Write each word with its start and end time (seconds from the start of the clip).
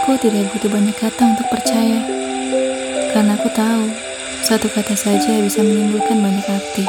Aku 0.00 0.16
tidak 0.16 0.48
butuh 0.56 0.72
banyak 0.72 0.96
kata 0.96 1.36
untuk 1.36 1.44
percaya, 1.52 2.00
karena 3.12 3.36
aku 3.36 3.52
tahu 3.52 3.84
satu 4.40 4.72
kata 4.72 4.96
saja 4.96 5.44
bisa 5.44 5.60
menimbulkan 5.60 6.24
banyak 6.24 6.40
arti. 6.48 6.88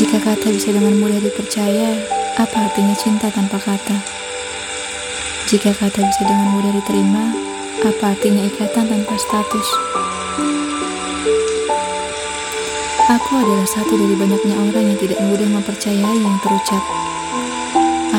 Jika 0.00 0.16
kata 0.16 0.48
bisa 0.48 0.72
dengan 0.72 0.96
mudah 0.96 1.20
dipercaya, 1.20 1.92
apa 2.40 2.72
artinya 2.72 2.96
cinta 2.96 3.28
tanpa 3.28 3.60
kata? 3.60 4.00
Jika 5.52 5.76
kata 5.76 6.08
bisa 6.08 6.24
dengan 6.24 6.56
mudah 6.56 6.72
diterima, 6.72 7.36
apa 7.84 8.16
artinya 8.16 8.48
ikatan 8.48 8.88
tanpa 8.88 9.12
status? 9.20 9.68
Aku 13.12 13.32
adalah 13.36 13.68
satu 13.68 13.92
dari 13.92 14.16
banyaknya 14.16 14.56
orang 14.56 14.88
yang 14.88 14.98
tidak 15.04 15.20
mudah 15.20 15.52
mempercayai 15.52 16.16
yang 16.16 16.40
terucap. 16.40 16.80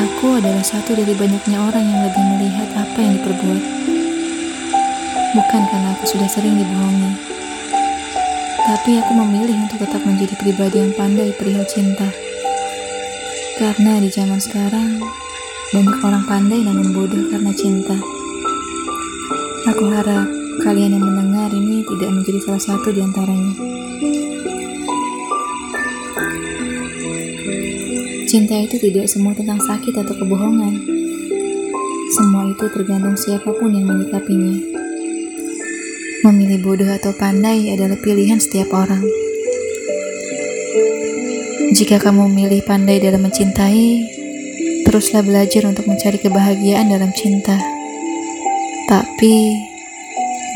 Aku 0.00 0.40
adalah 0.40 0.64
satu 0.64 0.96
dari 0.96 1.12
banyaknya 1.12 1.60
orang 1.60 1.84
yang 1.84 2.00
lebih 2.08 2.24
melihat 2.32 2.72
apa 2.72 2.98
yang 3.04 3.20
diperbuat. 3.20 3.64
Bukan 5.36 5.62
karena 5.68 5.88
aku 5.92 6.04
sudah 6.08 6.24
sering 6.24 6.56
dibohongi, 6.56 7.12
tapi 8.64 8.96
aku 8.96 9.12
memilih 9.12 9.60
untuk 9.60 9.84
tetap 9.84 10.00
menjadi 10.00 10.34
pribadi 10.40 10.80
yang 10.80 10.92
pandai 10.96 11.36
perihal 11.36 11.68
cinta. 11.68 12.08
Karena 13.60 14.00
di 14.00 14.08
zaman 14.08 14.40
sekarang, 14.40 15.04
banyak 15.76 15.98
orang 16.00 16.24
pandai 16.24 16.64
namun 16.64 16.96
bodoh 16.96 17.28
karena 17.28 17.52
cinta. 17.52 18.00
Aku 19.68 19.84
harap 19.92 20.24
kalian 20.64 20.96
yang 20.96 21.04
mendengar 21.04 21.52
ini 21.52 21.84
tidak 21.84 22.08
menjadi 22.08 22.40
salah 22.40 22.62
satu 22.72 22.88
di 22.88 23.04
antaranya. 23.04 23.79
Cinta 28.30 28.54
itu 28.54 28.78
tidak 28.78 29.10
semua 29.10 29.34
tentang 29.34 29.58
sakit 29.58 29.90
atau 29.90 30.14
kebohongan. 30.14 30.78
Semua 32.14 32.46
itu 32.46 32.62
tergantung 32.70 33.18
siapa 33.18 33.50
pun 33.50 33.74
yang 33.74 33.90
menyikapinya. 33.90 34.54
Memilih 36.22 36.62
bodoh 36.62 36.86
atau 36.94 37.10
pandai 37.10 37.74
adalah 37.74 37.98
pilihan 37.98 38.38
setiap 38.38 38.70
orang. 38.70 39.02
Jika 41.74 41.98
kamu 41.98 42.30
memilih 42.30 42.62
pandai 42.62 43.02
dalam 43.02 43.26
mencintai, 43.26 44.06
teruslah 44.86 45.26
belajar 45.26 45.66
untuk 45.66 45.90
mencari 45.90 46.22
kebahagiaan 46.22 46.86
dalam 46.86 47.10
cinta. 47.10 47.58
Tapi, 48.86 49.58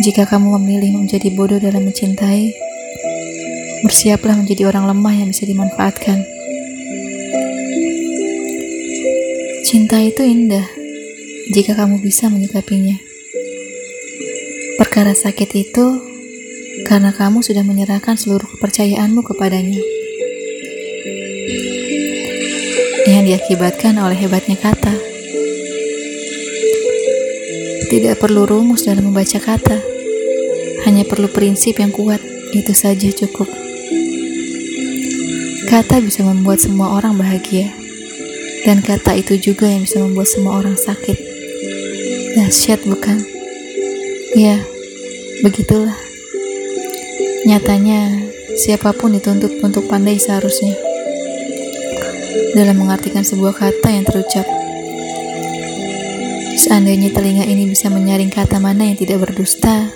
jika 0.07 0.31
kamu 0.31 0.63
memilih 0.63 0.95
menjadi 0.95 1.27
bodoh 1.35 1.59
dalam 1.59 1.91
mencintai, 1.91 2.55
bersiaplah 3.83 4.39
menjadi 4.39 4.71
orang 4.71 4.95
lemah 4.95 5.27
yang 5.27 5.35
bisa 5.35 5.43
dimanfaatkan. 5.43 6.34
Cinta 9.65 9.97
itu 9.97 10.21
indah 10.21 10.69
jika 11.49 11.73
kamu 11.73 12.05
bisa 12.05 12.29
menyikapinya. 12.29 13.01
Perkara 14.77 15.17
sakit 15.17 15.51
itu 15.57 15.87
karena 16.85 17.17
kamu 17.17 17.41
sudah 17.41 17.65
menyerahkan 17.65 18.21
seluruh 18.21 18.45
kepercayaanmu 18.45 19.25
kepadanya. 19.25 19.81
Yang 23.09 23.23
diakibatkan 23.25 23.97
oleh 23.97 24.21
hebatnya 24.21 24.61
kata. 24.61 24.93
Tidak 27.89 28.21
perlu 28.21 28.45
rumus 28.45 28.85
dalam 28.85 29.09
membaca 29.09 29.41
kata. 29.41 29.81
Hanya 30.85 31.09
perlu 31.09 31.33
prinsip 31.33 31.81
yang 31.81 31.89
kuat, 31.89 32.21
itu 32.53 32.77
saja 32.77 33.09
cukup. 33.09 33.49
Kata 35.65 36.05
bisa 36.05 36.21
membuat 36.21 36.61
semua 36.61 37.01
orang 37.01 37.17
bahagia. 37.17 37.84
Dan 38.65 38.81
kata 38.81 39.13
itu 39.21 39.37
juga 39.37 39.69
yang 39.69 39.85
bisa 39.85 40.01
membuat 40.01 40.29
semua 40.33 40.57
orang 40.65 40.81
sakit. 40.81 41.21
Dahsyat 42.35 42.81
bukan? 42.89 43.21
Ya, 44.35 44.59
begitulah. 45.45 45.95
Nyatanya, 47.45 48.25
siapa 48.57 48.97
pun 48.97 49.13
dituntut 49.13 49.61
untuk 49.61 49.85
pandai 49.87 50.17
seharusnya. 50.17 50.75
Dalam 52.57 52.81
mengartikan 52.81 53.21
sebuah 53.21 53.53
kata 53.53 53.89
yang 53.93 54.09
terucap. 54.09 54.49
Seandainya 56.57 57.13
telinga 57.13 57.45
ini 57.45 57.69
bisa 57.69 57.93
menyaring 57.93 58.33
kata 58.33 58.59
mana 58.59 58.89
yang 58.89 58.97
tidak 58.97 59.29
berdusta, 59.29 59.93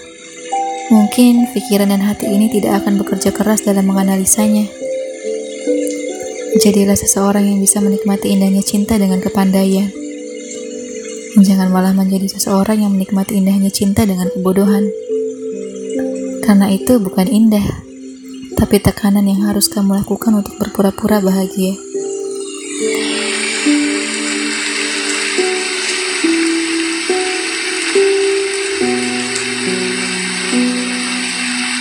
mungkin 0.92 1.48
pikiran 1.56 1.88
dan 1.88 2.04
hati 2.04 2.28
ini 2.28 2.52
tidak 2.52 2.84
akan 2.84 3.00
bekerja 3.00 3.32
keras 3.32 3.64
dalam 3.64 3.88
menganalisanya. 3.88 4.77
Jadilah 6.56 6.96
seseorang 6.96 7.44
yang 7.44 7.60
bisa 7.60 7.84
menikmati 7.84 8.32
indahnya 8.32 8.64
cinta 8.64 8.96
dengan 8.96 9.20
kepandaian. 9.20 9.92
Jangan 11.36 11.68
malah 11.68 11.92
menjadi 11.92 12.24
seseorang 12.24 12.80
yang 12.80 12.96
menikmati 12.96 13.36
indahnya 13.36 13.68
cinta 13.68 14.08
dengan 14.08 14.32
kebodohan. 14.32 14.88
Karena 16.40 16.72
itu 16.72 16.96
bukan 16.96 17.28
indah, 17.28 17.84
tapi 18.56 18.80
tekanan 18.80 19.28
yang 19.28 19.44
harus 19.44 19.68
kamu 19.68 20.00
lakukan 20.00 20.40
untuk 20.40 20.56
berpura-pura 20.56 21.20
bahagia. 21.20 21.76